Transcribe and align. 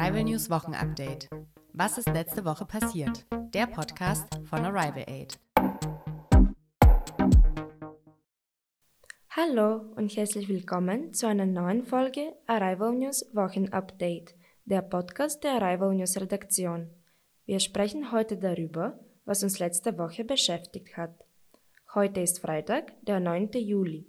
Arrival 0.00 0.24
News 0.24 0.48
Wochenupdate. 0.48 1.28
Was 1.74 1.98
ist 1.98 2.08
letzte 2.08 2.46
Woche 2.46 2.64
passiert? 2.64 3.26
Der 3.52 3.66
Podcast 3.66 4.26
von 4.44 4.60
Arrival 4.64 5.04
Aid. 5.06 5.38
Hallo 9.28 9.92
und 9.96 10.16
herzlich 10.16 10.48
willkommen 10.48 11.12
zu 11.12 11.26
einer 11.26 11.44
neuen 11.44 11.84
Folge 11.84 12.32
Arrival 12.46 12.94
News 12.94 13.26
Wochenupdate, 13.34 14.34
der 14.64 14.80
Podcast 14.80 15.44
der 15.44 15.60
Arrival 15.60 15.94
News 15.94 16.18
Redaktion. 16.18 16.88
Wir 17.44 17.60
sprechen 17.60 18.10
heute 18.10 18.38
darüber, 18.38 18.98
was 19.26 19.42
uns 19.42 19.58
letzte 19.58 19.98
Woche 19.98 20.24
beschäftigt 20.24 20.96
hat. 20.96 21.26
Heute 21.94 22.22
ist 22.22 22.40
Freitag, 22.40 22.94
der 23.04 23.20
9. 23.20 23.50
Juli. 23.52 24.06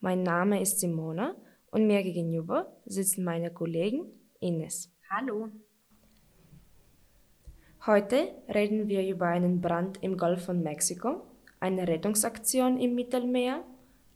Mein 0.00 0.22
Name 0.22 0.62
ist 0.62 0.80
Simona 0.80 1.36
und 1.70 1.86
mir 1.86 2.02
gegenüber 2.02 2.74
sitzen 2.86 3.22
meine 3.22 3.52
Kollegen 3.52 4.06
Ines. 4.40 4.95
Hallo. 5.08 5.48
Heute 7.86 8.32
reden 8.52 8.88
wir 8.88 9.08
über 9.08 9.26
einen 9.26 9.60
Brand 9.60 10.02
im 10.02 10.18
Golf 10.18 10.46
von 10.46 10.64
Mexiko, 10.64 11.22
eine 11.60 11.86
Rettungsaktion 11.86 12.80
im 12.80 12.96
Mittelmeer, 12.96 13.62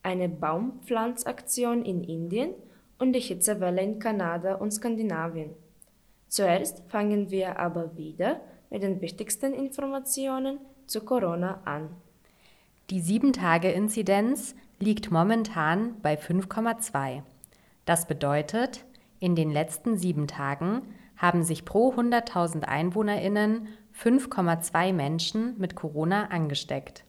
eine 0.02 0.28
Baumpflanzaktion 0.28 1.84
in 1.84 2.02
Indien 2.02 2.54
und 2.98 3.12
die 3.12 3.20
Hitzewelle 3.20 3.80
in 3.80 4.00
Kanada 4.00 4.56
und 4.56 4.72
Skandinavien. 4.72 5.52
Zuerst 6.26 6.82
fangen 6.90 7.30
wir 7.30 7.60
aber 7.60 7.96
wieder 7.96 8.40
mit 8.68 8.82
den 8.82 9.00
wichtigsten 9.00 9.54
Informationen 9.54 10.59
zu 10.86 11.04
Corona 11.04 11.62
an. 11.66 11.90
Die 12.90 13.00
7-Tage-Inzidenz 13.00 14.56
liegt 14.80 15.12
momentan 15.12 16.00
bei 16.02 16.16
5,2. 16.16 17.22
Das 17.84 18.09
bedeutet, 18.09 18.84
in 19.20 19.37
den 19.37 19.51
letzten 19.51 19.97
sieben 19.97 20.26
Tagen 20.26 20.82
haben 21.16 21.43
sich 21.45 21.66
pro 21.66 21.93
100.000 21.93 22.65
EinwohnerInnen 22.65 23.68
5,2 23.95 24.93
Menschen 24.95 25.59
mit 25.59 25.77
Corona 25.77 26.29
angesteckt. 26.29 27.04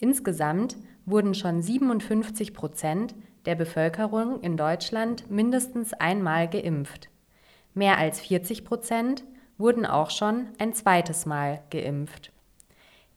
Insgesamt 0.00 0.76
wurden 1.06 1.34
schon 1.34 1.62
57 1.62 2.52
Prozent 2.52 3.14
der 3.46 3.54
Bevölkerung 3.54 4.40
in 4.40 4.56
Deutschland 4.56 5.30
mindestens 5.30 5.94
einmal 5.94 6.48
geimpft. 6.48 7.08
Mehr 7.72 7.98
als 7.98 8.20
40 8.20 8.64
Prozent 8.64 9.24
wurden 9.56 9.86
auch 9.86 10.10
schon 10.10 10.48
ein 10.58 10.72
zweites 10.74 11.24
Mal 11.24 11.62
geimpft. 11.70 12.32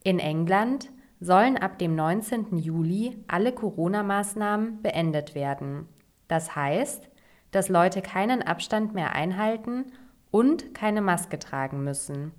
In 0.04 0.20
England 0.20 0.90
sollen 1.20 1.56
ab 1.56 1.78
dem 1.78 1.94
19. 1.94 2.58
Juli 2.58 3.18
alle 3.28 3.52
Corona-Maßnahmen 3.52 4.82
beendet 4.82 5.34
werden. 5.34 5.88
Das 6.28 6.56
heißt, 6.56 7.08
dass 7.52 7.68
Leute 7.68 8.02
keinen 8.02 8.42
Abstand 8.42 8.94
mehr 8.94 9.14
einhalten 9.14 9.92
und 10.32 10.74
keine 10.74 11.00
Maske 11.00 11.38
tragen 11.38 11.84
müssen. 11.84 12.32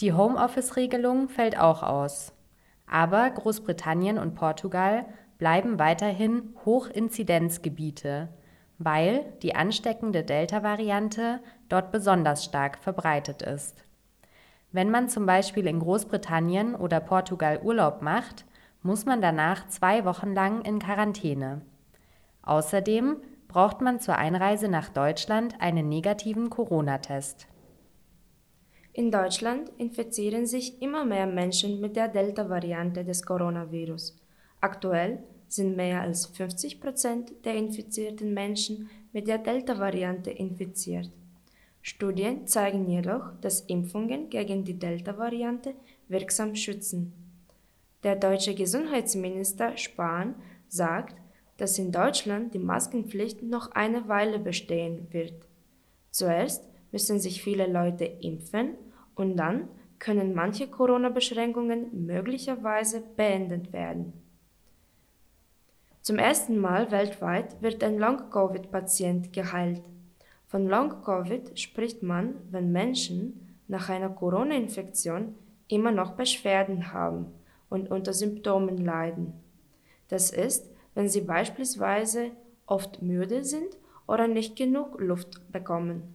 Die 0.00 0.12
Homeoffice-Regelung 0.12 1.28
fällt 1.28 1.58
auch 1.58 1.82
aus. 1.82 2.32
Aber 2.86 3.30
Großbritannien 3.30 4.18
und 4.18 4.34
Portugal 4.34 5.06
bleiben 5.38 5.78
weiterhin 5.78 6.54
Hochinzidenzgebiete, 6.64 8.28
weil 8.78 9.32
die 9.42 9.54
ansteckende 9.54 10.24
Delta-Variante 10.24 11.40
dort 11.68 11.92
besonders 11.92 12.44
stark 12.44 12.78
verbreitet 12.78 13.42
ist. 13.42 13.84
Wenn 14.72 14.90
man 14.90 15.08
zum 15.08 15.26
Beispiel 15.26 15.66
in 15.66 15.80
Großbritannien 15.80 16.74
oder 16.74 17.00
Portugal 17.00 17.60
Urlaub 17.62 18.02
macht, 18.02 18.46
muss 18.82 19.04
man 19.04 19.20
danach 19.20 19.68
zwei 19.68 20.04
Wochen 20.04 20.32
lang 20.32 20.62
in 20.62 20.78
Quarantäne. 20.78 21.60
Außerdem 22.42 23.16
braucht 23.50 23.80
man 23.80 23.98
zur 23.98 24.16
Einreise 24.16 24.68
nach 24.68 24.90
Deutschland 24.90 25.60
einen 25.60 25.88
negativen 25.88 26.50
Corona-Test. 26.50 27.48
In 28.92 29.10
Deutschland 29.10 29.70
infizieren 29.76 30.46
sich 30.46 30.80
immer 30.80 31.04
mehr 31.04 31.26
Menschen 31.26 31.80
mit 31.80 31.96
der 31.96 32.06
Delta-Variante 32.06 33.04
des 33.04 33.26
Coronavirus. 33.26 34.16
Aktuell 34.60 35.24
sind 35.48 35.76
mehr 35.76 36.00
als 36.00 36.26
50 36.26 36.80
Prozent 36.80 37.32
der 37.44 37.56
infizierten 37.56 38.32
Menschen 38.34 38.88
mit 39.12 39.26
der 39.26 39.38
Delta-Variante 39.38 40.30
infiziert. 40.30 41.10
Studien 41.82 42.46
zeigen 42.46 42.88
jedoch, 42.88 43.32
dass 43.40 43.62
Impfungen 43.62 44.30
gegen 44.30 44.64
die 44.64 44.78
Delta-Variante 44.78 45.74
wirksam 46.06 46.54
schützen. 46.54 47.12
Der 48.04 48.14
deutsche 48.14 48.54
Gesundheitsminister 48.54 49.76
Spahn 49.76 50.36
sagt, 50.68 51.16
dass 51.60 51.78
in 51.78 51.92
Deutschland 51.92 52.54
die 52.54 52.58
Maskenpflicht 52.58 53.42
noch 53.42 53.72
eine 53.72 54.08
Weile 54.08 54.38
bestehen 54.38 55.08
wird. 55.10 55.46
Zuerst 56.10 56.66
müssen 56.90 57.20
sich 57.20 57.42
viele 57.42 57.70
Leute 57.70 58.04
impfen 58.04 58.76
und 59.14 59.36
dann 59.36 59.68
können 59.98 60.34
manche 60.34 60.68
Corona-Beschränkungen 60.68 62.06
möglicherweise 62.06 63.02
beendet 63.16 63.74
werden. 63.74 64.14
Zum 66.00 66.16
ersten 66.16 66.58
Mal 66.58 66.90
weltweit 66.90 67.60
wird 67.60 67.84
ein 67.84 67.98
Long-Covid-Patient 67.98 69.34
geheilt. 69.34 69.82
Von 70.46 70.66
Long-Covid 70.66 71.60
spricht 71.60 72.02
man, 72.02 72.36
wenn 72.50 72.72
Menschen 72.72 73.54
nach 73.68 73.90
einer 73.90 74.08
Corona-Infektion 74.08 75.34
immer 75.68 75.92
noch 75.92 76.12
Beschwerden 76.12 76.94
haben 76.94 77.26
und 77.68 77.90
unter 77.90 78.14
Symptomen 78.14 78.78
leiden. 78.78 79.34
Das 80.08 80.30
ist, 80.30 80.69
wenn 81.00 81.08
sie 81.08 81.22
beispielsweise 81.22 82.32
oft 82.66 83.00
müde 83.00 83.42
sind 83.42 83.78
oder 84.06 84.28
nicht 84.28 84.54
genug 84.54 85.00
Luft 85.00 85.50
bekommen. 85.50 86.14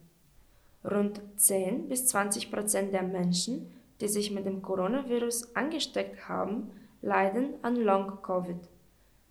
Rund 0.84 1.20
10 1.34 1.88
bis 1.88 2.06
20 2.06 2.52
Prozent 2.52 2.94
der 2.94 3.02
Menschen, 3.02 3.74
die 4.00 4.06
sich 4.06 4.30
mit 4.30 4.46
dem 4.46 4.62
Coronavirus 4.62 5.56
angesteckt 5.56 6.28
haben, 6.28 6.70
leiden 7.02 7.54
an 7.62 7.74
Long-Covid. 7.74 8.58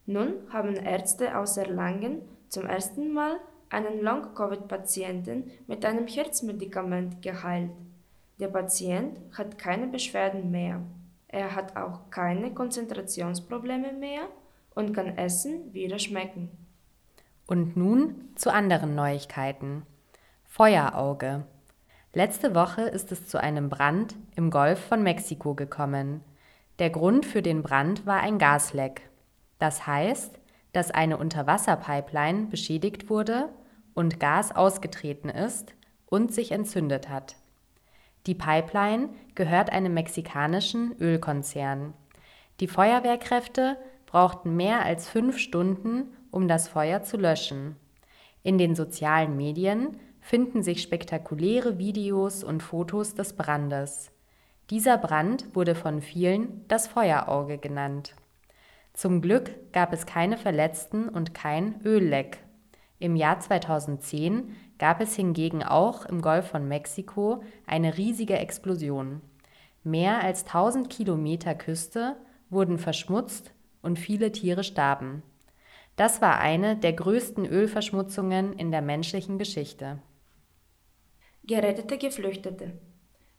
Nun 0.08 0.34
haben 0.52 0.76
Ärzte 0.76 1.38
aus 1.38 1.56
Erlangen 1.56 2.24
zum 2.50 2.66
ersten 2.66 3.14
Mal 3.14 3.38
einen 3.70 4.02
Long-Covid-Patienten 4.02 5.52
mit 5.68 5.86
einem 5.86 6.08
Herzmedikament 6.08 7.22
geheilt. 7.22 7.72
Der 8.42 8.50
Patient 8.50 9.22
hat 9.32 9.58
keine 9.58 9.88
Beschwerden 9.88 10.52
mehr. 10.52 10.82
Er 11.30 11.56
hat 11.56 11.78
auch 11.78 12.10
keine 12.10 12.54
Konzentrationsprobleme 12.54 13.94
mehr 13.94 14.28
und 14.76 14.94
kann 14.94 15.18
Essen 15.18 15.74
wieder 15.74 15.98
schmecken. 15.98 16.52
Und 17.48 17.76
nun 17.76 18.30
zu 18.36 18.52
anderen 18.52 18.94
Neuigkeiten. 18.94 19.84
Feuerauge. 20.44 21.46
Letzte 22.14 22.56
Woche 22.56 22.84
ist 22.84 23.12
es 23.12 23.28
zu 23.28 23.42
einem 23.42 23.70
Brand 23.70 24.16
im 24.36 24.52
Golf 24.52 24.80
von 24.80 25.04
Mexiko 25.04 25.54
gekommen. 25.54 26.22
Der 26.80 26.90
Grund 26.90 27.26
für 27.26 27.42
den 27.42 27.62
Brand 27.64 28.06
war 28.06 28.22
ein 28.22 28.38
Gasleck. 28.38 29.10
Das 29.60 29.88
heißt, 29.88 30.40
dass 30.74 30.92
eine 30.92 31.18
Unterwasserpipeline 31.18 32.48
beschädigt 32.48 33.10
wurde 33.10 33.50
und 33.94 34.20
Gas 34.20 34.54
ausgetreten 34.54 35.30
ist 35.30 35.74
und 36.06 36.34
sich 36.34 36.52
entzündet 36.52 37.10
hat. 37.10 37.36
Die 38.28 38.36
Pipeline 38.36 39.10
gehört 39.36 39.70
einem 39.72 39.94
mexikanischen 39.94 40.96
Ölkonzern. 41.00 41.94
Die 42.60 42.68
Feuerwehrkräfte 42.68 43.78
brauchten 44.16 44.56
mehr 44.56 44.86
als 44.86 45.10
fünf 45.10 45.38
Stunden, 45.38 46.06
um 46.32 46.48
das 46.48 46.70
Feuer 46.70 47.04
zu 47.04 47.18
löschen. 47.18 47.76
In 48.44 48.58
den 48.58 48.74
sozialen 48.74 49.36
Medien 49.36 50.00
finden 50.22 50.64
sich 50.64 50.82
spektakuläre 50.82 51.80
Videos 51.80 52.42
und 52.42 52.64
Fotos 52.64 53.16
des 53.16 53.34
Brandes. 53.34 54.14
Dieser 54.70 54.98
Brand 54.98 55.54
wurde 55.54 55.76
von 55.76 56.02
vielen 56.02 56.66
das 56.70 56.88
Feuerauge 56.88 57.58
genannt. 57.58 58.16
Zum 58.94 59.20
Glück 59.20 59.52
gab 59.74 59.92
es 59.92 60.06
keine 60.06 60.38
Verletzten 60.38 61.10
und 61.10 61.34
kein 61.34 61.82
Ölleck. 61.84 62.38
Im 63.00 63.18
Jahr 63.18 63.42
2010 63.42 64.56
gab 64.80 65.02
es 65.02 65.14
hingegen 65.18 65.62
auch 65.62 66.06
im 66.06 66.22
Golf 66.22 66.48
von 66.48 66.70
Mexiko 66.70 67.44
eine 67.68 67.98
riesige 67.98 68.38
Explosion. 68.38 69.20
Mehr 69.84 70.24
als 70.24 70.46
1000 70.46 70.90
Kilometer 70.90 71.54
Küste 71.54 72.16
wurden 72.50 72.78
verschmutzt 72.78 73.52
und 73.86 74.00
viele 74.00 74.32
Tiere 74.32 74.64
starben. 74.64 75.24
Das 75.96 76.22
war 76.22 76.40
eine 76.40 76.76
der 76.76 76.94
größten 76.94 77.46
Ölverschmutzungen 77.46 78.54
in 78.54 78.72
der 78.72 78.82
menschlichen 78.82 79.38
Geschichte. 79.38 80.02
Gerettete 81.46 81.98
Geflüchtete. 81.98 82.74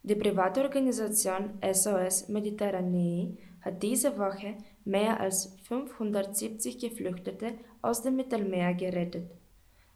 Die 0.02 0.14
private 0.14 0.62
Organisation 0.62 1.58
SOS 1.60 2.28
Mediterranee 2.28 3.36
hat 3.60 3.82
diese 3.82 4.16
Woche 4.16 4.56
mehr 4.84 5.20
als 5.20 5.56
570 5.64 6.78
Geflüchtete 6.78 7.54
aus 7.82 8.02
dem 8.02 8.14
Mittelmeer 8.14 8.74
gerettet. 8.74 9.32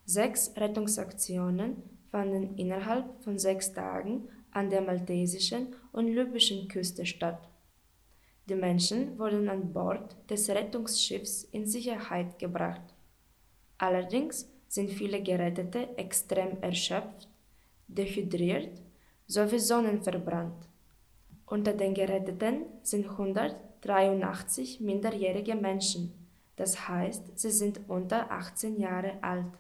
Sechs 0.05 0.53
Rettungsaktionen 0.57 1.85
fanden 2.11 2.57
innerhalb 2.57 3.23
von 3.23 3.39
sechs 3.39 3.73
Tagen 3.73 4.29
an 4.51 4.69
der 4.69 4.81
maltesischen 4.81 5.69
und 5.93 6.09
libyschen 6.09 6.67
Küste 6.67 7.07
statt. 7.07 7.50
Die 8.47 8.55
Menschen 8.55 9.19
wurden 9.19 9.49
an 9.49 9.73
Bord 9.73 10.17
des 10.29 10.49
Rettungsschiffs 10.49 11.45
in 11.45 11.67
Sicherheit 11.67 12.39
gebracht. 12.39 12.95
Allerdings 13.79 14.51
sind 14.69 14.91
viele 14.91 15.23
Gerettete 15.23 15.97
extrem 15.97 16.63
erschöpft, 16.63 17.29
dehydriert 17.89 18.81
sowie 19.27 19.59
sonnenverbrannt. 19.59 20.69
Unter 21.47 21.73
den 21.73 21.95
Geretteten 21.95 22.67
sind 22.83 23.09
183 23.09 24.81
minderjährige 24.81 25.55
Menschen, 25.55 26.13
das 26.57 26.89
heißt, 26.89 27.39
sie 27.39 27.51
sind 27.51 27.81
unter 27.89 28.31
18 28.31 28.79
Jahre 28.79 29.15
alt. 29.23 29.53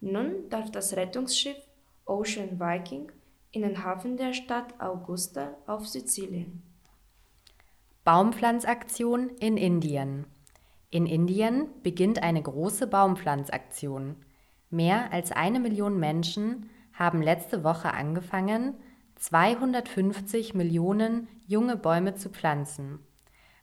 Nun 0.00 0.48
darf 0.48 0.70
das 0.70 0.96
Rettungsschiff 0.96 1.58
Ocean 2.06 2.60
Viking 2.60 3.10
in 3.50 3.62
den 3.62 3.82
Hafen 3.84 4.16
der 4.16 4.32
Stadt 4.32 4.80
Augusta 4.80 5.56
auf 5.66 5.88
Sizilien. 5.88 6.69
Baumpflanzaktion 8.02 9.28
in 9.40 9.58
Indien. 9.58 10.24
In 10.88 11.04
Indien 11.04 11.68
beginnt 11.82 12.22
eine 12.22 12.40
große 12.40 12.86
Baumpflanzaktion. 12.86 14.16
Mehr 14.70 15.12
als 15.12 15.32
eine 15.32 15.60
Million 15.60 16.00
Menschen 16.00 16.70
haben 16.94 17.20
letzte 17.20 17.62
Woche 17.62 17.92
angefangen, 17.92 18.76
250 19.16 20.54
Millionen 20.54 21.28
junge 21.46 21.76
Bäume 21.76 22.14
zu 22.14 22.30
pflanzen. 22.30 23.00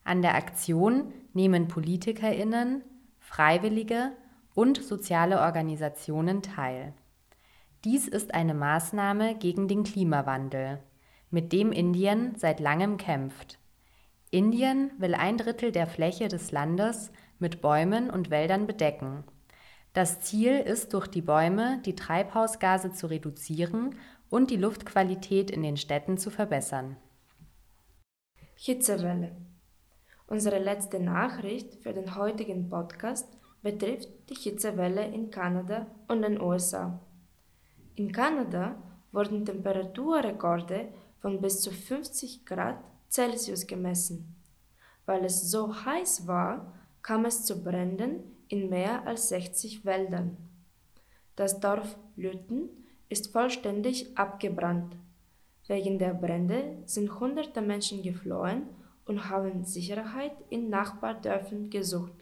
An 0.04 0.22
der 0.22 0.36
Aktion 0.36 1.12
nehmen 1.34 1.68
Politikerinnen, 1.68 2.84
Freiwillige 3.20 4.12
und 4.54 4.84
soziale 4.84 5.42
Organisationen 5.42 6.44
teil. 6.44 6.94
Dies 7.84 8.08
ist 8.08 8.36
eine 8.36 8.54
Maßnahme 8.54 9.34
gegen 9.34 9.68
den 9.68 9.84
Klimawandel, 9.84 10.78
mit 11.32 11.52
dem 11.54 11.72
Indien 11.72 12.36
seit 12.38 12.60
langem 12.60 12.98
kämpft. 12.98 13.58
Indien 14.38 14.92
will 15.00 15.16
ein 15.16 15.36
Drittel 15.36 15.72
der 15.72 15.88
Fläche 15.88 16.28
des 16.28 16.52
Landes 16.52 17.12
mit 17.40 17.60
Bäumen 17.60 18.12
und 18.12 18.30
Wäldern 18.30 18.68
bedecken. 18.68 19.24
Das 19.94 20.20
Ziel 20.20 20.60
ist, 20.60 20.94
durch 20.94 21.08
die 21.08 21.24
Bäume 21.24 21.82
die 21.86 21.96
Treibhausgase 21.96 22.92
zu 22.92 23.08
reduzieren 23.08 23.96
und 24.30 24.52
die 24.52 24.58
Luftqualität 24.58 25.50
in 25.50 25.64
den 25.64 25.76
Städten 25.76 26.20
zu 26.20 26.30
verbessern. 26.30 26.98
Hitzewelle. 28.54 29.36
Unsere 30.28 30.60
letzte 30.60 31.00
Nachricht 31.00 31.74
für 31.82 31.94
den 31.94 32.16
heutigen 32.16 32.70
Podcast 32.70 33.28
betrifft 33.64 34.30
die 34.30 34.36
Hitzewelle 34.36 35.08
in 35.08 35.32
Kanada 35.32 35.88
und 36.08 36.22
den 36.22 36.40
USA. 36.40 37.00
In 37.96 38.12
Kanada 38.12 38.76
wurden 39.12 39.46
Temperaturrekorde 39.46 40.90
von 41.22 41.42
bis 41.42 41.60
zu 41.60 41.72
50 41.72 42.46
Grad 42.46 42.78
Celsius 43.10 43.66
gemessen. 43.68 44.36
Weil 45.06 45.26
es 45.26 45.50
so 45.50 45.74
heiß 45.86 46.28
war, 46.28 46.74
kam 47.02 47.26
es 47.26 47.46
zu 47.46 47.64
Bränden 47.64 48.24
in 48.50 48.70
mehr 48.70 49.08
als 49.08 49.30
60 49.30 49.86
Wäldern. 49.86 50.38
Das 51.36 51.60
Dorf 51.60 51.98
Lütten 52.16 52.70
ist 53.10 53.32
vollständig 53.32 54.18
abgebrannt. 54.18 54.96
Wegen 55.68 56.00
der 56.00 56.14
Brände 56.14 56.78
sind 56.86 57.20
hunderte 57.20 57.62
Menschen 57.62 58.02
geflohen 58.02 58.64
und 59.06 59.30
haben 59.30 59.64
Sicherheit 59.64 60.34
in 60.50 60.70
Nachbardörfern 60.70 61.70
gesucht. 61.70 62.14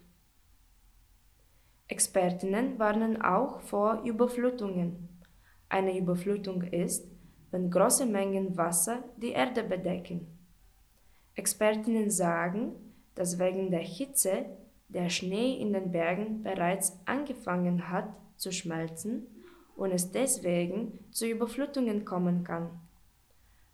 Expertinnen 1.88 2.78
warnen 2.78 3.22
auch 3.22 3.60
vor 3.60 4.02
Überflutungen. 4.02 5.08
Eine 5.68 5.96
Überflutung 5.96 6.62
ist, 6.62 7.06
wenn 7.50 7.70
große 7.70 8.06
Mengen 8.06 8.56
Wasser 8.56 9.04
die 9.16 9.30
Erde 9.30 9.62
bedecken. 9.62 10.26
Expertinnen 11.36 12.10
sagen, 12.10 12.72
dass 13.14 13.38
wegen 13.38 13.70
der 13.70 13.80
Hitze 13.80 14.46
der 14.88 15.10
Schnee 15.10 15.54
in 15.54 15.72
den 15.72 15.92
Bergen 15.92 16.42
bereits 16.42 16.98
angefangen 17.04 17.90
hat 17.90 18.08
zu 18.36 18.50
schmelzen 18.52 19.26
und 19.76 19.92
es 19.92 20.10
deswegen 20.10 20.98
zu 21.10 21.26
Überflutungen 21.26 22.04
kommen 22.04 22.42
kann. 22.42 22.70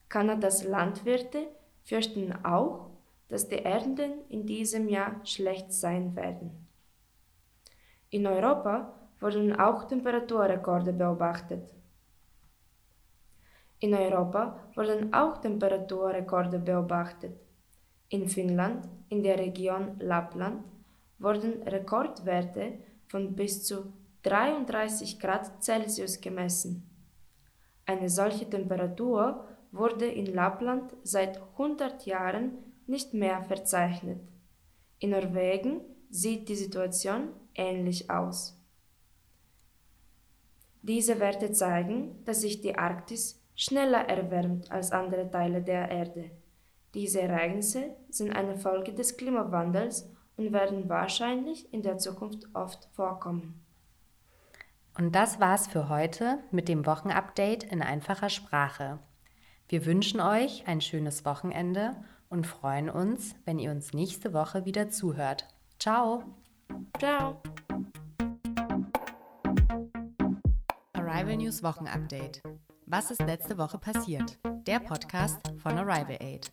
Kanadas 0.08 0.64
Landwirte 0.64 1.46
fürchten 1.84 2.32
auch, 2.44 2.90
dass 3.28 3.48
die 3.48 3.64
Ernten 3.64 4.12
in 4.28 4.44
diesem 4.44 4.88
Jahr 4.88 5.24
schlecht 5.24 5.72
sein 5.72 6.14
werden. 6.16 6.66
In 8.10 8.26
Europa 8.26 8.92
wurden 9.20 9.58
auch 9.58 9.84
Temperaturrekorde 9.84 10.92
beobachtet. 10.92 11.62
In 13.78 13.94
Europa 13.94 14.58
wurden 14.74 15.14
auch 15.14 15.38
Temperaturrekorde 15.38 16.58
beobachtet. 16.58 17.32
In 18.12 18.28
Finnland, 18.28 18.86
in 19.08 19.22
der 19.22 19.38
Region 19.38 19.98
Lappland, 19.98 20.62
wurden 21.18 21.62
Rekordwerte 21.62 22.74
von 23.06 23.34
bis 23.34 23.64
zu 23.64 23.90
33 24.24 25.18
Grad 25.18 25.64
Celsius 25.64 26.20
gemessen. 26.20 26.82
Eine 27.86 28.10
solche 28.10 28.48
Temperatur 28.50 29.48
wurde 29.70 30.04
in 30.04 30.26
Lappland 30.26 30.92
seit 31.02 31.40
100 31.52 32.04
Jahren 32.04 32.58
nicht 32.86 33.14
mehr 33.14 33.42
verzeichnet. 33.44 34.20
In 34.98 35.10
Norwegen 35.10 35.80
sieht 36.10 36.50
die 36.50 36.56
Situation 36.56 37.28
ähnlich 37.54 38.10
aus. 38.10 38.60
Diese 40.82 41.18
Werte 41.18 41.50
zeigen, 41.52 42.22
dass 42.26 42.42
sich 42.42 42.60
die 42.60 42.76
Arktis 42.76 43.40
schneller 43.54 44.06
erwärmt 44.06 44.70
als 44.70 44.92
andere 44.92 45.30
Teile 45.30 45.62
der 45.62 45.90
Erde. 45.90 46.41
Diese 46.94 47.22
Ereignisse 47.22 47.96
sind 48.10 48.30
eine 48.36 48.56
Folge 48.56 48.92
des 48.92 49.16
Klimawandels 49.16 50.10
und 50.36 50.52
werden 50.52 50.88
wahrscheinlich 50.88 51.72
in 51.72 51.82
der 51.82 51.98
Zukunft 51.98 52.48
oft 52.54 52.88
vorkommen. 52.92 53.64
Und 54.98 55.14
das 55.14 55.40
war's 55.40 55.66
für 55.66 55.88
heute 55.88 56.38
mit 56.50 56.68
dem 56.68 56.84
Wochenupdate 56.84 57.64
in 57.64 57.80
einfacher 57.80 58.28
Sprache. 58.28 58.98
Wir 59.68 59.86
wünschen 59.86 60.20
euch 60.20 60.66
ein 60.66 60.82
schönes 60.82 61.24
Wochenende 61.24 61.96
und 62.28 62.46
freuen 62.46 62.90
uns, 62.90 63.34
wenn 63.46 63.58
ihr 63.58 63.70
uns 63.70 63.94
nächste 63.94 64.34
Woche 64.34 64.66
wieder 64.66 64.90
zuhört. 64.90 65.48
Ciao! 65.78 66.24
Ciao! 66.98 67.42
Arrival 70.92 71.38
News 71.38 71.62
Wochenupdate. 71.62 72.42
Was 72.84 73.10
ist 73.10 73.22
letzte 73.22 73.56
Woche 73.56 73.78
passiert? 73.78 74.38
Der 74.66 74.78
Podcast 74.78 75.40
von 75.62 75.78
Arrival 75.78 76.18
Aid. 76.20 76.52